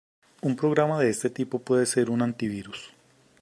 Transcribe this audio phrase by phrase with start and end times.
[0.41, 2.89] Un programa de este tipo puede ser un antivirus.